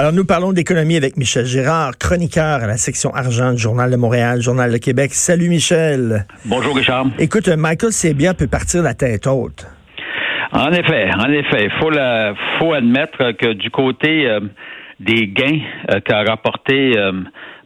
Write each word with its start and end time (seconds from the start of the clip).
Alors, 0.00 0.14
nous 0.14 0.24
parlons 0.24 0.54
d'économie 0.54 0.96
avec 0.96 1.18
Michel 1.18 1.44
Gérard, 1.44 1.98
chroniqueur 1.98 2.62
à 2.62 2.66
la 2.66 2.78
section 2.78 3.10
argent 3.12 3.52
du 3.52 3.58
Journal 3.58 3.90
de 3.90 3.96
Montréal, 3.96 4.40
Journal 4.40 4.72
de 4.72 4.78
Québec. 4.78 5.10
Salut, 5.12 5.50
Michel. 5.50 6.24
Bonjour, 6.46 6.74
Richard. 6.74 7.08
Écoute, 7.18 7.48
Michael 7.48 7.92
Sebia 7.92 8.32
peut 8.32 8.46
partir 8.46 8.82
la 8.82 8.94
tête 8.94 9.26
haute. 9.26 9.66
En 10.52 10.72
effet, 10.72 11.10
en 11.14 11.30
effet, 11.30 11.64
il 11.66 11.70
faut, 11.78 11.90
la, 11.90 12.32
faut 12.58 12.72
admettre 12.72 13.32
que 13.32 13.52
du 13.52 13.70
côté 13.70 14.26
euh, 14.26 14.40
des 15.00 15.28
gains 15.28 15.60
euh, 15.90 16.00
qu'a 16.00 16.22
rapporté 16.22 16.96
euh, 16.96 17.12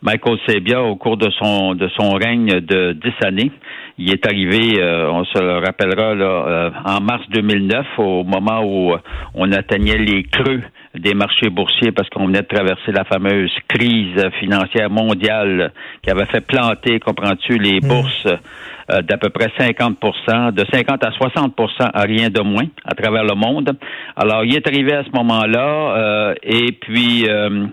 Michael 0.03 0.37
Sebia 0.48 0.83
au 0.83 0.97
cours 0.97 1.16
de 1.16 1.30
son 1.39 1.77
de 1.77 1.87
son 1.97 2.14
règne 2.14 2.59
de 2.59 2.95
dix 2.95 3.14
années. 3.25 3.53
Il 3.97 4.12
est 4.12 4.27
arrivé, 4.27 4.83
on 4.83 5.25
se 5.25 5.39
le 5.39 5.59
rappellera, 5.64 6.16
là, 6.16 6.73
en 6.84 7.01
mars 7.01 7.23
2009, 7.30 7.87
au 7.98 8.25
moment 8.25 8.61
où 8.64 8.92
on 9.34 9.53
atteignait 9.53 9.98
les 9.98 10.25
creux 10.25 10.62
des 10.95 11.15
marchés 11.15 11.51
boursiers 11.51 11.93
parce 11.93 12.09
qu'on 12.09 12.27
venait 12.27 12.43
de 12.43 12.47
traverser 12.47 12.93
la 12.93 13.05
fameuse 13.05 13.53
crise 13.69 14.29
financière 14.39 14.91
mondiale 14.91 15.73
qui 16.03 16.11
avait 16.11 16.27
fait 16.27 16.41
planter, 16.41 17.00
comprends-tu, 17.00 17.59
les 17.59 17.81
mmh. 17.81 17.89
bourses 17.89 18.27
euh, 18.27 19.03
d'à 19.03 19.17
peu 19.17 19.31
près 19.31 19.50
50% 19.59 20.53
de 20.53 20.65
50 20.72 21.05
à 21.05 21.11
60% 21.11 21.91
à 21.92 22.03
rien 22.03 22.28
de 22.28 22.41
moins 22.42 22.67
à 22.84 22.95
travers 22.95 23.25
le 23.25 23.34
monde. 23.34 23.77
Alors, 24.17 24.45
il 24.45 24.55
est 24.55 24.67
arrivé 24.67 24.92
à 24.92 25.05
ce 25.05 25.11
moment-là 25.11 25.97
euh, 25.97 26.34
et 26.42 26.72
puis, 26.72 27.25
euh, 27.28 27.67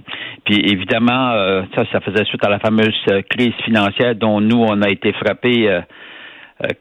puis 0.45 0.59
évidemment, 0.72 1.33
ça, 1.75 1.83
ça 1.92 1.99
faisait 1.99 2.25
suite 2.25 2.44
à 2.45 2.49
la 2.49 2.59
fameuse 2.59 2.95
crise 3.30 3.53
financière 3.66 4.16
dont 4.16 4.42
nous, 4.42 4.64
on 4.64 4.81
a 4.81 4.89
été 4.89 5.14
frappés 5.14 5.69
euh, 5.69 5.81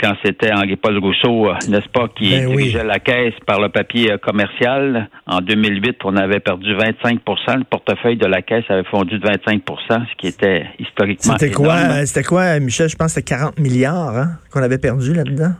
quand 0.01 0.15
c'était 0.25 0.53
Henri-Paul 0.53 0.99
Rousseau, 0.99 1.49
euh, 1.49 1.55
n'est-ce 1.69 1.89
pas, 1.89 2.09
qui 2.09 2.31
ben 2.31 2.49
dirigeait 2.49 2.85
la 2.85 2.99
caisse 2.99 3.35
par 3.47 3.61
le 3.61 3.69
papier 3.69 4.13
euh, 4.13 4.19
commercial. 4.19 5.09
En 5.27 5.41
2008, 5.41 5.99
on 6.05 6.17
avait 6.17 6.41
perdu 6.41 6.75
25% 6.75 7.59
Le 7.59 7.65
portefeuille 7.65 8.17
de 8.17 8.27
la 8.27 8.43
caisse 8.43 8.65
avait 8.69 8.85
fondu 8.85 9.19
de 9.19 9.27
25% 9.27 9.61
ce 9.89 10.17
qui 10.19 10.27
était 10.27 10.67
historiquement 10.79 11.35
C'était 11.39 11.53
quoi, 11.53 12.07
c'était 12.07 12.25
quoi, 12.25 12.59
Michel? 12.61 12.89
Je 12.89 12.97
pense 12.97 13.15
que 13.15 13.21
c'était 13.21 13.35
40 13.37 13.59
milliards 13.59 14.17
hein, 14.17 14.39
qu'on 14.53 14.63
avait 14.63 14.79
perdu 14.79 15.15
là-dedans. 15.15 15.53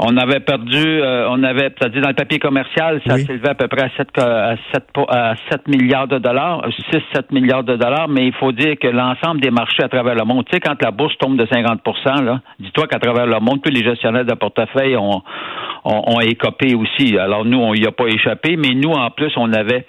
On 0.00 0.16
avait 0.16 0.38
perdu, 0.40 0.76
euh, 0.76 1.26
on 1.28 1.42
avait, 1.42 1.70
c'est-à-dire 1.76 2.02
dans 2.02 2.08
le 2.08 2.14
papier 2.14 2.38
commercial, 2.38 3.00
ça 3.04 3.16
s'élevait 3.16 3.50
à 3.50 3.54
peu 3.54 3.66
près 3.66 3.82
à 3.82 3.90
7, 3.96 4.18
à 4.18 4.54
7, 4.72 4.84
à 5.08 5.34
7 5.50 5.66
milliards 5.66 6.06
de 6.06 6.18
dollars, 6.18 6.64
6-7 6.92 7.32
milliards 7.32 7.64
de 7.64 7.74
dollars, 7.74 8.08
mais 8.08 8.26
il 8.26 8.32
faut 8.34 8.52
dire 8.52 8.76
que 8.80 8.86
l'ensemble 8.86 9.40
des 9.40 9.50
marchés 9.50 9.82
à 9.82 9.88
travers 9.88 10.14
le 10.14 10.24
monde, 10.24 10.44
tu 10.44 10.54
sais, 10.54 10.60
quand 10.60 10.80
la 10.80 10.92
bourse 10.92 11.18
tombe 11.18 11.36
de 11.36 11.46
50 11.50 11.80
là, 12.22 12.40
dis-toi 12.60 12.86
qu'à 12.86 13.00
travers 13.00 13.26
le 13.26 13.40
monde, 13.40 13.60
tous 13.60 13.72
les 13.72 13.82
gestionnaires 13.82 14.24
de 14.24 14.34
portefeuille 14.34 14.96
ont, 14.96 15.22
ont, 15.84 16.02
ont 16.06 16.20
écopé 16.20 16.76
aussi. 16.76 17.18
Alors 17.18 17.44
nous, 17.44 17.58
on 17.58 17.74
y 17.74 17.84
a 17.84 17.90
pas 17.90 18.06
échappé, 18.06 18.56
mais 18.56 18.70
nous, 18.74 18.92
en 18.92 19.10
plus, 19.10 19.32
on 19.36 19.52
avait 19.52 19.84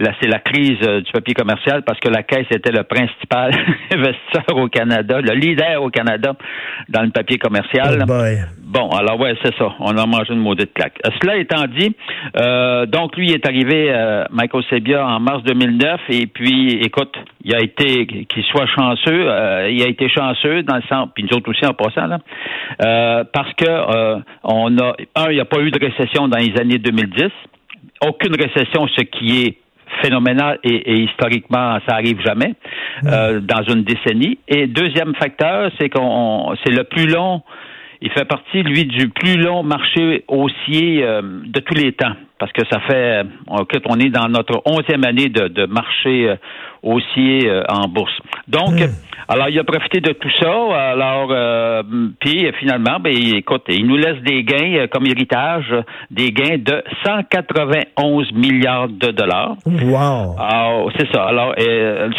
là, 0.00 0.12
c'est 0.20 0.28
la 0.28 0.38
crise 0.38 0.78
euh, 0.82 1.00
du 1.02 1.12
papier 1.12 1.34
commercial 1.34 1.82
parce 1.82 2.00
que 2.00 2.08
la 2.08 2.22
Caisse 2.22 2.46
était 2.50 2.72
le 2.72 2.84
principal 2.84 3.52
investisseur 3.90 4.56
au 4.56 4.68
Canada, 4.68 5.20
le 5.20 5.34
leader 5.34 5.82
au 5.82 5.90
Canada 5.90 6.34
dans 6.88 7.02
le 7.02 7.10
papier 7.10 7.38
commercial. 7.38 8.04
Oh 8.08 8.12
bon, 8.64 8.88
alors 8.90 9.20
ouais, 9.20 9.34
c'est 9.44 9.54
ça. 9.56 9.74
On 9.78 9.96
a 9.96 10.06
mangé 10.06 10.32
une 10.32 10.40
maudite 10.40 10.72
claque. 10.72 10.98
Euh, 11.06 11.10
cela 11.20 11.36
étant 11.36 11.66
dit, 11.66 11.94
euh, 12.36 12.86
donc 12.86 13.16
lui 13.16 13.30
est 13.32 13.46
arrivé, 13.46 13.90
euh, 13.90 14.24
Michael 14.30 14.64
Sebia, 14.70 15.06
en 15.06 15.20
mars 15.20 15.42
2009, 15.44 16.00
et 16.08 16.26
puis, 16.26 16.80
écoute, 16.82 17.14
il 17.44 17.54
a 17.54 17.60
été, 17.60 18.06
qu'il 18.06 18.44
soit 18.44 18.66
chanceux, 18.66 19.28
il 19.70 19.82
a 19.82 19.88
été 19.88 20.08
chanceux 20.08 20.62
dans 20.62 20.76
le 20.76 20.82
sens, 20.88 21.08
puis 21.14 21.24
nous 21.24 21.36
autres 21.36 21.50
aussi 21.50 21.66
en 21.66 21.74
passant, 21.74 22.06
là, 22.06 23.24
parce 23.32 23.52
que 23.54 24.22
on 24.44 24.78
a, 24.78 24.94
un, 25.16 25.30
il 25.30 25.34
n'y 25.34 25.40
a 25.40 25.44
pas 25.44 25.60
eu 25.60 25.70
de 25.70 25.78
récession 25.78 26.28
dans 26.28 26.38
les 26.38 26.58
années 26.58 26.78
2010 26.78 27.30
aucune 28.02 28.34
récession, 28.34 28.86
ce 28.88 29.02
qui 29.02 29.42
est 29.42 29.56
phénoménal 30.02 30.58
et, 30.64 30.98
historiquement, 30.98 31.78
ça 31.86 31.94
arrive 31.94 32.20
jamais 32.24 32.54
euh, 33.06 33.40
dans 33.40 33.62
une 33.62 33.82
décennie. 33.82 34.38
Et 34.48 34.66
deuxième 34.66 35.14
facteur, 35.14 35.70
c'est 35.78 35.88
qu'on 35.88 36.54
c'est 36.64 36.72
le 36.72 36.84
plus 36.84 37.06
long. 37.06 37.42
Il 38.02 38.10
fait 38.10 38.24
partie, 38.24 38.62
lui, 38.62 38.84
du 38.84 39.08
plus 39.10 39.36
long 39.36 39.62
marché 39.62 40.24
haussier 40.26 41.04
euh, 41.04 41.20
de 41.44 41.60
tous 41.60 41.74
les 41.74 41.92
temps, 41.92 42.14
parce 42.40 42.52
que 42.52 42.62
ça 42.72 42.80
fait, 42.80 43.22
on 43.48 44.00
est 44.00 44.08
dans 44.08 44.28
notre 44.28 44.62
onzième 44.64 45.04
année 45.04 45.28
de, 45.28 45.48
de 45.48 45.66
marché 45.66 46.30
euh, 46.30 46.36
haussier 46.82 47.48
euh, 47.48 47.62
en 47.68 47.88
bourse. 47.88 48.16
Donc, 48.48 48.72
hmm. 48.72 48.90
alors 49.28 49.48
il 49.48 49.58
a 49.58 49.64
profité 49.64 50.00
de 50.00 50.12
tout 50.12 50.30
ça. 50.40 50.50
Alors, 50.50 51.28
euh, 51.30 51.82
puis 52.20 52.50
finalement, 52.58 52.98
ben, 53.00 53.14
écoute, 53.14 53.64
il 53.68 53.86
nous 53.86 53.96
laisse 53.96 54.22
des 54.24 54.42
gains 54.42 54.74
euh, 54.74 54.86
comme 54.86 55.06
héritage, 55.06 55.74
des 56.10 56.32
gains 56.32 56.58
de 56.58 56.82
191 57.04 58.32
milliards 58.32 58.88
de 58.88 59.08
dollars. 59.08 59.56
Wow. 59.66 60.36
Alors, 60.38 60.90
c'est 60.98 61.12
ça. 61.12 61.24
Alors, 61.24 61.54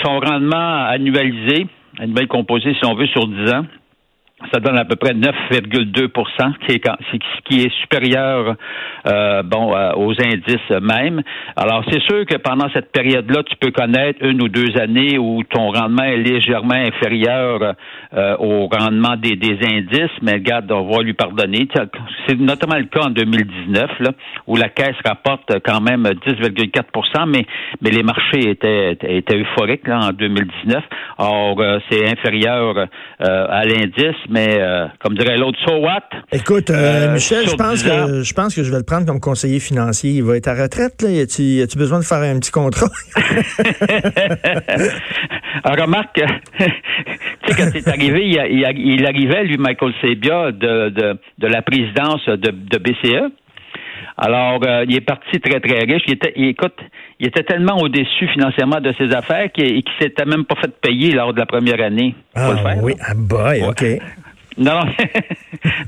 son 0.03 0.20
rendement 0.20 0.86
annualisé, 0.86 1.68
annuel 2.00 2.28
composé, 2.28 2.76
si 2.76 2.86
on 2.86 2.96
veut, 2.96 3.08
sur 3.08 3.28
10 3.28 3.52
ans, 3.53 3.66
ça 4.52 4.59
donne 4.59 4.78
à 4.78 4.85
peu 4.85 4.96
près 4.96 5.13
9,2 5.13 6.09
qui 6.66 6.74
est 6.74 6.85
ce 6.85 7.41
qui 7.46 7.62
est 7.62 7.74
supérieur 7.81 8.56
euh, 9.07 9.44
bon 9.44 9.75
euh, 9.75 9.94
aux 9.96 10.12
indices 10.12 10.81
même. 10.81 11.22
Alors 11.56 11.84
c'est 11.90 12.02
sûr 12.02 12.25
que 12.25 12.38
pendant 12.38 12.69
cette 12.74 12.91
période-là, 12.91 13.44
tu 13.44 13.56
peux 13.57 13.72
connaître 13.72 14.24
une 14.24 14.41
ou 14.41 14.47
deux 14.47 14.78
années 14.78 15.18
où 15.18 15.44
ton 15.44 15.72
rendement 15.72 16.03
est 16.03 16.18
légèrement 16.18 16.75
inférieur 16.75 17.75
euh, 18.13 18.35
au 18.38 18.68
rendement 18.68 19.16
des, 19.16 19.35
des 19.35 19.57
indices, 19.63 20.12
mais 20.22 20.34
regarde, 20.34 20.72
on 20.72 20.90
va 20.90 21.03
lui 21.03 21.13
pardonner. 21.13 21.68
C'est 22.28 22.40
notamment 22.40 22.78
le 22.78 22.85
cas 22.85 23.08
en 23.08 23.09
2019 23.09 24.00
là, 24.00 24.12
où 24.47 24.56
la 24.56 24.69
caisse 24.69 24.96
rapporte 25.06 25.59
quand 25.63 25.81
même 25.81 26.03
10,4% 26.03 27.28
mais 27.28 27.46
mais 27.81 27.91
les 27.91 28.03
marchés 28.03 28.50
étaient 28.50 28.97
étaient 29.03 29.38
euphoriques 29.38 29.88
là 29.88 30.00
en 30.09 30.12
2019. 30.12 30.84
Or 31.18 31.62
c'est 31.90 32.09
inférieur 32.09 32.88
à 33.19 33.66
l'indice 33.66 34.16
mais 34.31 34.58
euh, 34.59 34.88
comme 35.00 35.16
dirait 35.16 35.38
l'autre, 35.38 35.59
so 35.66 35.75
what? 35.75 36.03
Écoute, 36.31 36.69
euh, 36.69 37.09
euh, 37.09 37.14
Michel, 37.14 37.47
je 37.47 37.56
pense, 37.56 37.84
que, 37.84 38.24
je 38.24 38.34
pense 38.34 38.56
que 38.56 38.64
je 38.64 38.72
vais 38.72 38.78
le 38.78 38.84
prendre 38.84 39.06
comme 39.06 39.19
conseiller 39.19 39.59
financier. 39.59 40.12
Il 40.12 40.24
va 40.24 40.38
être 40.38 40.47
à 40.47 40.56
retraite, 40.56 41.02
là. 41.02 41.09
Y 41.09 41.62
a-tu 41.62 41.78
besoin 41.78 42.00
de 42.00 42.06
faire 42.06 42.19
un 42.19 42.40
petit 42.40 42.52
contrat? 42.52 42.88
Alors, 45.64 45.86
remarque, 45.86 46.16
tu 46.58 46.64
sais, 47.46 47.56
quand 47.58 47.70
c'est 47.74 47.90
arrivé, 47.90 48.25
il, 48.25 49.06
arrivait, 49.06 49.44
lui, 49.44 49.58
Michael 49.58 49.94
Sebia, 50.02 50.53
de, 50.53 50.90
de, 50.90 51.47
la 51.47 51.62
présidence 51.62 52.25
de, 52.25 52.52
de 52.52 52.78
BCE. 52.78 53.34
Alors, 54.18 54.62
il 54.88 54.96
est 54.96 55.02
parti 55.02 55.40
très, 55.40 55.59
très 55.59 55.80
riche. 55.80 56.03
Il 56.08 56.14
était, 56.14 56.31
écoute, 56.36 56.78
il 57.20 57.28
était 57.28 57.44
tellement 57.44 57.78
au-dessus 57.78 58.28
financièrement 58.30 58.80
de 58.80 58.94
ses 58.97 59.14
affaires 59.14 59.52
qu'il 59.52 59.75
ne 59.75 59.81
s'était 60.00 60.25
même 60.25 60.46
pas 60.46 60.56
fait 60.56 60.74
payer 60.80 61.12
lors 61.12 61.34
de 61.34 61.40
la 61.40 61.46
première 61.46 61.81
année. 61.81 62.16
Ah, 62.36 62.53
oui, 62.81 62.94
ah 63.00 63.14
boy, 63.16 63.64
OK. 63.64 63.84
Non, 64.61 64.81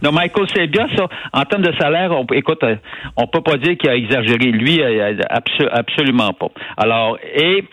non, 0.02 0.12
Michael 0.14 0.48
c'est 0.54 0.68
bien 0.68 0.88
ça. 0.96 1.08
En 1.32 1.44
termes 1.44 1.62
de 1.62 1.74
salaire, 1.80 2.12
on, 2.12 2.26
écoute, 2.34 2.64
euh, 2.64 2.76
on 3.16 3.28
peut 3.28 3.42
pas 3.42 3.58
dire 3.58 3.78
qu'il 3.78 3.90
a 3.90 3.96
exagéré. 3.96 4.52
Lui, 4.52 4.82
euh, 4.82 5.16
absolument 5.72 6.34
pas. 6.34 6.48
Alors, 6.78 7.20
et 7.36 7.64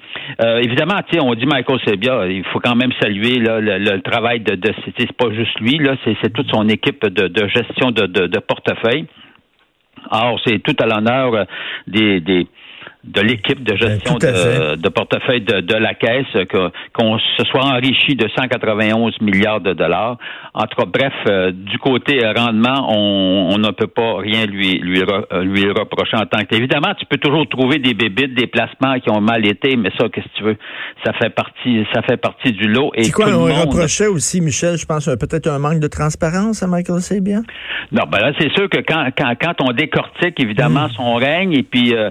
euh, 0.43 0.59
évidemment, 0.59 1.01
on 1.23 1.35
dit 1.35 1.47
Michael 1.47 1.81
Sebia, 1.87 2.27
il 2.27 2.45
faut 2.53 2.61
quand 2.61 2.77
même 2.77 2.93
saluer 3.01 3.39
le, 3.39 3.99
travail 4.03 4.41
de, 4.41 4.57
de 4.57 4.75
c'est 4.99 5.13
pas 5.13 5.33
juste 5.33 5.59
lui, 5.61 5.79
là, 5.79 5.97
c'est 6.05 6.33
toute 6.33 6.51
son 6.51 6.69
équipe 6.69 7.07
de, 7.07 7.49
gestion 7.49 7.93
de, 7.93 8.07
de, 8.07 8.39
portefeuille. 8.39 9.07
Alors, 10.11 10.39
c'est 10.45 10.59
tout 10.63 10.77
à 10.83 10.87
l'honneur 10.87 11.47
des, 11.87 12.21
des 12.21 12.47
de 13.05 13.21
l'équipe 13.23 13.63
de 13.63 13.73
ben, 13.73 13.79
gestion 13.79 14.15
de, 14.17 14.89
portefeuille 14.89 15.41
de, 15.41 15.75
la 15.75 15.95
caisse 15.95 16.27
qu'on 16.93 17.19
se 17.19 17.45
soit 17.45 17.65
enrichi 17.65 18.15
de 18.15 18.29
191 18.37 19.21
milliards 19.23 19.61
de 19.61 19.73
dollars. 19.73 20.19
Entre 20.53 20.85
bref, 20.87 21.13
euh, 21.27 21.51
du 21.51 21.79
côté 21.79 22.21
rendement, 22.37 22.93
on, 22.95 23.57
ne 23.59 23.71
peut 23.71 23.87
pas 23.87 24.17
rien 24.19 24.47
lui 24.47 24.79
lui 24.79 25.03
euh, 25.03 25.43
lui 25.43 25.71
reprocher 25.71 26.17
en 26.17 26.27
tant 26.27 26.45
que 26.45 26.55
évidemment, 26.55 26.95
tu 26.99 27.07
peux 27.07 27.19
toujours 27.19 27.49
trouver 27.49 27.79
des 27.79 27.95
bébites, 27.95 28.35
des 28.35 28.47
placements 28.47 28.99
qui 29.01 29.11
ont 29.11 29.21
mal 29.21 29.47
été, 29.47 29.77
mais 29.77 29.91
ça 29.99 30.09
qu'est-ce 30.09 30.27
que 30.27 30.37
tu 30.37 30.45
veux, 30.45 30.57
ça 31.05 31.13
fait 31.15 31.31
partie 31.31 31.87
ça 31.95 32.03
fait 32.03 32.17
partie 32.17 32.53
du 32.53 32.69
lot 32.69 32.91
et 32.95 33.11
quoi, 33.11 33.27
on 33.29 33.45
reprochait 33.45 34.07
aussi 34.07 34.41
Michel, 34.41 34.77
je 34.77 34.87
pense 34.87 35.07
peut-être 35.07 35.47
un 35.47 35.59
manque 35.59 35.81
de 35.81 35.89
transparence 35.89 36.63
à 36.63 36.67
Michael 36.67 37.01
Sabia? 37.01 37.41
Non, 37.93 38.05
ben 38.11 38.19
là 38.19 38.33
c'est 38.39 38.53
sûr 38.53 38.69
que 38.69 38.79
quand 38.79 39.07
quand, 39.17 39.35
quand 39.41 39.55
on 39.61 39.73
décortique 39.73 40.41
évidemment 40.41 40.87
hmm. 40.87 40.97
son 40.97 41.15
règne 41.15 41.53
et 41.53 41.63
puis 41.63 41.95
euh, 41.95 42.11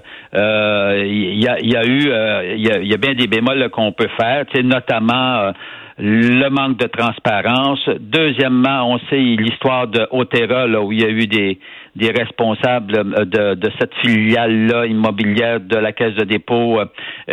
il 0.96 1.40
y, 1.40 1.48
a, 1.48 1.60
y, 1.60 1.76
a, 1.76 1.86
eu, 1.86 2.12
il 2.58 2.88
y, 2.88 2.94
a, 2.94 2.98
bien 2.98 3.14
des 3.14 3.28
bémols 3.28 3.70
qu'on 3.70 3.92
peut 3.92 4.10
faire, 4.20 4.46
notamment 4.64 5.52
le 5.98 6.50
manque 6.50 6.78
de 6.78 6.88
transparence. 6.88 7.88
Deuxièmement, 8.00 8.90
on 8.90 9.00
sait 9.10 9.18
l'histoire 9.18 9.88
de 9.88 10.08
Otera, 10.12 10.68
là, 10.68 10.81
où 10.81 10.92
il 10.92 11.02
y 11.02 11.06
a 11.06 11.10
eu 11.10 11.28
des, 11.28 11.60
des 12.00 12.12
responsables 12.12 12.98
euh, 12.98 13.25
de, 13.25 13.56
de 13.56 13.69
cette 13.80 13.94
filiale-là 14.01 14.86
immobilière 14.86 15.60
de 15.60 15.78
la 15.78 15.92
Caisse 15.92 16.16
de 16.16 16.24
dépôt 16.24 16.80
euh, 16.80 16.86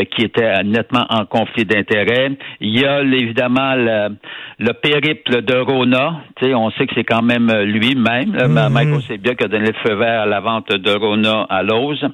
qui 0.05 0.23
était 0.23 0.63
nettement 0.65 1.07
en 1.09 1.25
conflit 1.25 1.65
d'intérêts. 1.65 2.33
Il 2.61 2.79
y 2.79 2.85
a 2.85 3.01
évidemment 3.01 3.75
le, 3.75 4.73
périple 4.73 5.43
de 5.43 5.57
Rona. 5.57 6.21
on 6.43 6.71
sait 6.73 6.87
que 6.87 6.95
c'est 6.95 7.05
quand 7.05 7.23
même 7.23 7.51
lui-même, 7.63 8.33
mm-hmm. 8.33 8.73
Michael 8.73 9.03
Sebia, 9.03 9.35
qui 9.35 9.45
a 9.45 9.49
donné 9.49 9.67
le 9.67 9.89
feu 9.89 9.95
vert 9.95 10.23
à 10.23 10.27
la 10.27 10.41
vente 10.41 10.69
de 10.69 10.91
Rona 10.91 11.47
à 11.49 11.62
Lowe's. 11.62 12.05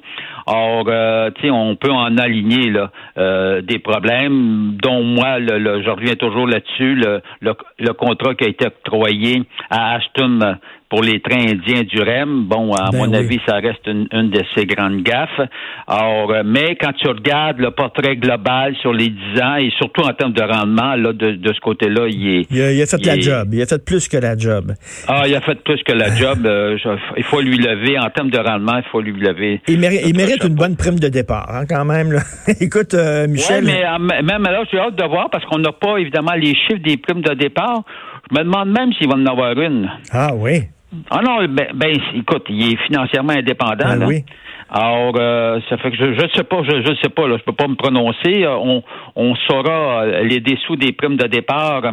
Or, 0.45 0.85
euh, 0.87 1.29
on 1.45 1.75
peut 1.75 1.91
en 1.91 2.17
aligner 2.17 2.69
là, 2.69 2.91
euh, 3.17 3.61
des 3.61 3.79
problèmes, 3.79 4.77
dont 4.81 5.01
moi, 5.03 5.39
le, 5.39 5.81
je 5.81 5.89
reviens 5.89 6.15
toujours 6.15 6.47
là-dessus, 6.47 6.95
le, 6.95 7.21
le, 7.41 7.93
contrat 7.93 8.35
qui 8.35 8.43
a 8.45 8.49
été 8.49 8.67
octroyé 8.67 9.43
à 9.69 9.95
Ashton 9.95 10.57
pour 10.93 11.01
les 11.01 11.19
trains 11.21 11.41
indiens 11.41 11.81
du 11.81 11.99
REM, 12.03 12.43
bon, 12.43 12.71
à 12.73 12.91
ben 12.91 12.99
mon 12.99 13.13
avis, 13.13 13.39
ça 13.47 13.55
reste 13.55 13.87
une, 13.87 14.29
de 14.29 14.41
ces 14.53 14.67
grandes 14.67 15.01
gaffes. 15.01 15.41
Alors, 15.87 16.29
euh, 16.29 16.43
mais 16.45 16.75
quand 16.79 16.93
tu 16.93 17.07
regardes 17.07 17.57
le 17.57 17.71
portrait 17.71 18.15
global 18.15 18.75
sur 18.79 18.93
les 18.93 19.09
10 19.09 19.41
ans 19.41 19.55
et 19.55 19.71
surtout 19.75 20.03
en 20.03 20.13
termes 20.13 20.33
de 20.33 20.43
rendement, 20.43 20.93
là, 20.93 21.11
de, 21.11 21.31
de 21.31 21.51
ce 21.51 21.59
côté-là, 21.61 22.05
il 22.09 22.27
est. 22.27 22.45
Il 22.51 22.61
a, 22.61 22.71
il 22.71 22.79
a 22.79 22.85
fait 22.85 23.03
la 23.07 23.19
job. 23.19 23.49
Il 23.53 23.61
a 23.63 23.65
fait 23.65 23.83
plus 23.83 24.07
que 24.07 24.17
la 24.17 24.37
job. 24.37 24.73
Ah, 25.07 25.23
il 25.25 25.33
a 25.33 25.41
fait 25.41 25.63
plus 25.63 25.81
que 25.81 25.93
la 25.93 26.13
job. 26.13 26.45
Euh, 26.45 26.77
il 27.17 27.23
faut 27.23 27.41
lui 27.41 27.57
lever. 27.57 27.97
En 27.97 28.11
termes 28.11 28.29
de 28.29 28.37
rendement, 28.37 28.77
il 28.77 28.89
faut 28.91 29.01
lui 29.01 29.19
lever. 29.19 29.61
Il 29.67 29.79
mérite, 29.79 30.01
il 30.05 30.15
mérite 30.15 30.43
une 30.43 30.53
bonne 30.53 30.75
prime 30.75 30.99
de 30.99 31.07
départ, 31.07 31.49
hein, 31.49 31.65
quand 31.67 31.85
même. 31.85 32.11
Là. 32.11 32.21
Écoute, 32.61 32.93
euh, 32.93 33.27
Michel. 33.27 33.65
Oui, 33.65 33.71
mais 33.99 34.21
même 34.21 34.43
là, 34.43 34.61
j'ai 34.71 34.77
hâte 34.77 34.95
de 34.95 35.05
voir 35.05 35.31
parce 35.31 35.43
qu'on 35.45 35.57
n'a 35.57 35.71
pas, 35.71 35.97
évidemment, 35.97 36.33
les 36.33 36.53
chiffres 36.53 36.83
des 36.85 36.97
primes 36.97 37.21
de 37.21 37.33
départ. 37.33 37.81
Je 38.29 38.37
me 38.37 38.43
demande 38.43 38.69
même 38.69 38.93
s'il 38.93 39.07
va 39.07 39.15
en 39.15 39.25
avoir 39.25 39.59
une. 39.59 39.89
Ah 40.11 40.29
oui. 40.35 40.65
Ah 41.09 41.21
non, 41.23 41.45
ben, 41.47 41.67
ben, 41.73 41.95
écoute, 42.15 42.45
il 42.49 42.73
est 42.73 42.77
financièrement 42.87 43.33
indépendant. 43.33 43.97
Ben 43.97 44.05
oui. 44.05 44.23
Alors, 44.69 45.13
euh, 45.19 45.59
ça 45.69 45.77
fait 45.77 45.91
que 45.91 45.97
je 45.97 46.05
ne 46.05 46.29
sais 46.35 46.43
pas, 46.43 46.63
je 46.63 46.89
ne 46.89 46.95
sais 46.95 47.09
pas, 47.09 47.27
là, 47.27 47.37
je 47.37 47.43
peux 47.43 47.53
pas 47.53 47.67
me 47.67 47.75
prononcer. 47.75 48.43
Euh, 48.43 48.55
on, 48.55 48.83
on 49.15 49.35
saura 49.35 50.03
euh, 50.03 50.23
les 50.23 50.39
dessous 50.39 50.75
des 50.75 50.91
primes 50.93 51.15
de 51.15 51.27
départ, 51.27 51.83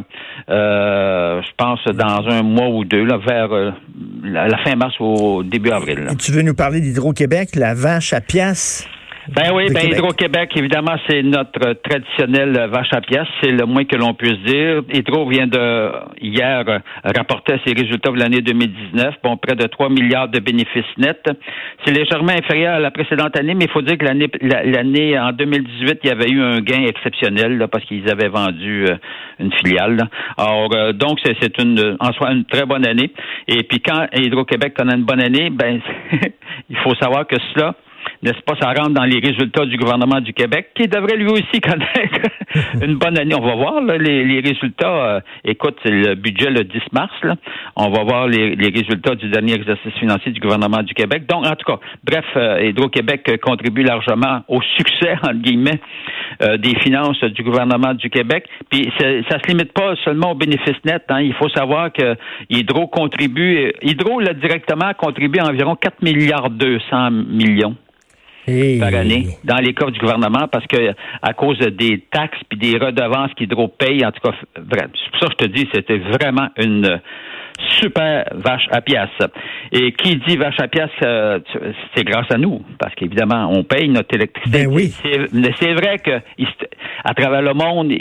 euh, 0.48 1.42
je 1.42 1.50
pense, 1.58 1.84
dans 1.84 2.26
un 2.30 2.42
mois 2.42 2.68
ou 2.68 2.84
deux, 2.84 3.04
là, 3.04 3.18
vers 3.18 3.74
la, 4.24 4.58
fin 4.58 4.76
mars 4.76 4.94
ou 4.98 5.42
début 5.42 5.70
avril. 5.70 6.08
Tu 6.18 6.32
veux 6.32 6.42
nous 6.42 6.54
parler 6.54 6.80
d'Hydro-Québec, 6.80 7.50
la 7.56 7.74
vache 7.74 8.14
à 8.14 8.22
pièces? 8.22 8.88
Ben 9.28 9.52
oui, 9.54 9.66
ben 9.72 9.86
Hydro-Québec, 9.86 10.50
évidemment, 10.56 10.96
c'est 11.08 11.22
notre 11.22 11.74
traditionnelle 11.74 12.68
vache 12.72 12.92
à 12.92 13.02
pièces, 13.02 13.28
c'est 13.42 13.52
le 13.52 13.66
moins 13.66 13.84
que 13.84 13.96
l'on 13.96 14.14
puisse 14.14 14.38
dire. 14.46 14.82
Hydro 14.92 15.28
vient 15.28 15.46
de 15.46 15.90
hier 16.22 16.64
rapporter 17.04 17.60
ses 17.66 17.74
résultats 17.74 18.10
de 18.10 18.18
l'année 18.18 18.40
2019, 18.40 19.16
bon, 19.22 19.36
près 19.36 19.54
de 19.56 19.66
3 19.66 19.90
milliards 19.90 20.28
de 20.28 20.40
bénéfices 20.40 20.84
nets. 20.96 21.28
C'est 21.84 21.92
légèrement 21.92 22.32
inférieur 22.32 22.76
à 22.76 22.80
la 22.80 22.90
précédente 22.90 23.38
année, 23.38 23.54
mais 23.54 23.66
il 23.66 23.70
faut 23.70 23.82
dire 23.82 23.98
que 23.98 24.06
l'année 24.06 24.28
l'année 24.40 25.18
en 25.18 25.32
2018, 25.32 26.00
il 26.02 26.08
y 26.08 26.10
avait 26.10 26.30
eu 26.30 26.40
un 26.40 26.60
gain 26.60 26.82
exceptionnel 26.84 27.58
là, 27.58 27.68
parce 27.68 27.84
qu'ils 27.84 28.10
avaient 28.10 28.28
vendu 28.28 28.86
euh, 28.86 28.96
une 29.38 29.52
filiale. 29.52 30.08
Alors, 30.38 30.74
euh, 30.74 30.92
donc, 30.92 31.18
c'est 31.24 31.58
une 31.58 31.96
en 32.00 32.12
soi 32.12 32.32
une 32.32 32.46
très 32.46 32.64
bonne 32.64 32.86
année. 32.86 33.12
Et 33.48 33.62
puis 33.64 33.80
quand 33.80 34.06
Hydro-Québec 34.14 34.74
connaît 34.74 34.94
une 34.94 35.04
bonne 35.04 35.22
année, 35.22 35.50
ben 35.50 35.80
il 36.70 36.76
faut 36.78 36.94
savoir 36.94 37.26
que 37.26 37.36
cela 37.54 37.74
n'est-ce 38.22 38.40
pas, 38.42 38.54
ça 38.60 38.68
rentre 38.68 38.90
dans 38.90 39.04
les 39.04 39.18
résultats 39.18 39.64
du 39.64 39.76
gouvernement 39.76 40.20
du 40.20 40.34
Québec, 40.34 40.70
qui 40.74 40.88
devrait 40.88 41.16
lui 41.16 41.28
aussi 41.28 41.60
connaître 41.60 42.28
une 42.82 42.96
bonne 42.96 43.18
année. 43.18 43.34
On 43.34 43.44
va 43.44 43.54
voir 43.54 43.80
les, 43.80 44.40
résultats. 44.40 45.16
Euh, 45.16 45.20
écoute, 45.44 45.76
c'est 45.82 45.90
le 45.90 46.14
budget 46.14 46.50
le 46.50 46.64
10 46.64 46.78
mars. 46.92 47.14
On 47.76 47.90
va 47.90 48.04
voir 48.04 48.26
les, 48.26 48.54
résultats 48.54 49.14
du 49.14 49.28
dernier 49.30 49.54
exercice 49.54 49.92
financier 49.94 50.32
du 50.32 50.40
gouvernement 50.40 50.82
du 50.82 50.94
Québec. 50.94 51.26
Donc, 51.26 51.46
en 51.46 51.54
tout 51.56 51.64
cas, 51.66 51.78
bref, 52.04 52.24
euh, 52.36 52.68
Hydro-Québec 52.68 53.40
contribue 53.42 53.82
largement 53.82 54.42
au 54.48 54.60
succès, 54.76 55.14
entre 55.22 55.40
guillemets, 55.40 55.80
euh, 56.42 56.58
des 56.58 56.74
finances 56.80 57.22
du 57.24 57.42
gouvernement 57.42 57.94
du 57.94 58.10
Québec. 58.10 58.44
Puis 58.70 58.92
ça 58.98 59.38
se 59.38 59.46
limite 59.48 59.72
pas 59.72 59.94
seulement 60.04 60.32
aux 60.32 60.36
bénéfices 60.36 60.84
nets. 60.84 61.04
Hein. 61.08 61.22
Il 61.22 61.34
faut 61.34 61.48
savoir 61.48 61.92
que 61.92 62.16
Hydro 62.50 62.86
contribue, 62.86 63.72
Hydro, 63.82 64.20
là, 64.20 64.34
directement, 64.34 64.92
contribue 64.94 65.38
à 65.38 65.46
environ 65.46 65.74
4 65.74 66.02
milliards 66.02 66.50
200 66.50 67.10
millions 67.10 67.76
par 68.46 68.94
année 68.94 69.28
dans 69.44 69.56
les 69.56 69.74
coffres 69.74 69.92
du 69.92 70.00
gouvernement 70.00 70.48
parce 70.50 70.66
que 70.66 70.92
à 71.22 71.32
cause 71.34 71.58
des 71.58 72.04
taxes 72.10 72.40
puis 72.48 72.58
des 72.58 72.78
redevances 72.78 73.32
qu'Hydro 73.34 73.68
paye, 73.68 74.04
en 74.04 74.12
tout 74.12 74.20
cas, 74.20 74.34
c'est 74.54 75.10
pour 75.10 75.20
ça 75.20 75.26
que 75.26 75.32
je 75.40 75.46
te 75.46 75.46
dis, 75.46 75.68
c'était 75.72 75.98
vraiment 75.98 76.48
une 76.56 77.00
super 77.80 78.24
vache 78.34 78.66
à 78.70 78.80
pièce. 78.80 79.08
Et 79.72 79.92
qui 79.92 80.16
dit 80.26 80.36
vache 80.36 80.58
à 80.60 80.68
pièce, 80.68 80.90
euh, 81.04 81.38
c'est 81.94 82.04
grâce 82.04 82.30
à 82.30 82.38
nous, 82.38 82.62
parce 82.78 82.94
qu'évidemment, 82.94 83.48
on 83.50 83.64
paye 83.64 83.88
notre 83.88 84.14
électricité. 84.14 84.66
Ben 84.66 84.72
oui. 84.72 84.92
C'est 85.02 85.74
vrai 85.74 85.98
que 85.98 86.20
à 87.04 87.14
travers 87.14 87.42
le 87.42 87.54
monde, 87.54 87.92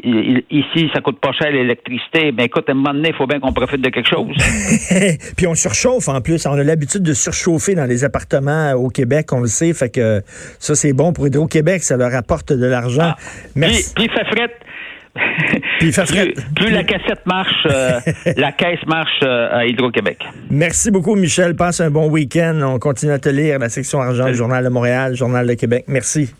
ici, 0.50 0.90
ça 0.94 1.02
coûte 1.02 1.20
pas 1.20 1.32
cher 1.32 1.52
l'électricité. 1.52 2.32
Mais 2.36 2.46
écoute, 2.46 2.66
à 2.68 2.72
un 2.72 2.76
moment 2.76 2.94
donné, 2.94 3.10
il 3.10 3.16
faut 3.16 3.28
bien 3.28 3.40
qu'on 3.40 3.54
profite 3.54 3.82
de 3.82 3.90
quelque 3.90 4.10
chose. 4.10 4.36
Puis 5.38 5.48
on 5.48 5.56
surchauffe 5.56 6.10
en 6.10 6.22
plus. 6.22 6.46
On 6.46 6.54
a 6.54 6.64
l'habitude 6.64 7.04
de 7.04 7.14
surchauffer 7.14 7.76
dans 7.76 7.86
les 7.86 8.04
appartements 8.04 8.74
au 8.74 8.90
Québec, 8.90 9.32
on 9.32 9.42
le 9.42 9.48
sait. 9.48 9.74
Fait 9.74 9.90
que 9.90 10.22
ça, 10.60 10.76
c'est 10.76 10.94
bon 10.94 11.14
pour 11.14 11.28
Hydro-Québec. 11.28 11.84
Ça 11.84 11.98
leur 11.98 12.14
apporte 12.14 12.52
de 12.52 12.66
l'argent. 12.66 13.14
Ah. 13.14 13.18
Merci. 13.56 13.94
Puis, 13.96 14.08
puis 14.08 14.18
fait 14.18 14.26
frette 14.26 14.60
plus, 16.56 16.70
la 16.72 16.84
cassette 16.84 17.26
marche, 17.26 17.68
euh, 17.68 18.00
la 18.38 18.52
caisse 18.52 18.86
marche 18.88 19.20
euh, 19.24 19.50
à 19.52 19.66
Hydro-Québec. 19.66 20.20
Merci 20.50 20.92
beaucoup, 20.92 21.16
Michel. 21.16 21.56
Passe 21.56 21.82
un 21.82 21.90
bon 21.90 22.10
week-end. 22.10 22.60
On 22.64 22.80
continue 22.80 23.12
à 23.12 23.20
te 23.20 23.30
lire 23.30 23.60
la 23.60 23.70
section 23.70 24.02
argent 24.02 24.28
du 24.28 24.36
Journal 24.36 24.64
de 24.64 24.70
Montréal, 24.70 25.16
Journal 25.16 25.48
de 25.48 25.54
Québec. 25.54 25.86
Merci. 25.88 26.34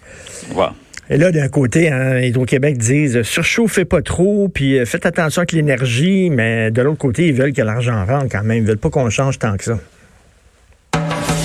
Et 1.12 1.18
là, 1.18 1.32
d'un 1.32 1.48
côté, 1.48 1.90
hein, 1.90 2.20
Hydro-Québec 2.20 2.78
disent 2.78 3.24
surchauffez 3.24 3.86
pas 3.86 4.02
trop, 4.02 4.48
puis 4.48 4.78
euh, 4.78 4.86
faites 4.86 5.08
attention 5.08 5.40
avec 5.40 5.54
l'énergie, 5.54 6.30
mais 6.30 6.70
de 6.70 6.82
l'autre 6.84 7.00
côté, 7.00 7.28
ils 7.28 7.34
veulent 7.34 7.54
que 7.54 7.64
l'argent 7.64 8.06
rentre 8.06 8.28
quand 8.32 8.44
même. 8.44 8.60
Ils 8.64 8.68
veulent 8.68 8.78
pas 8.78 8.92
qu'on 8.92 9.10
change 9.10 9.40
tant 9.40 9.58
que 9.58 9.64
ça. 9.64 9.80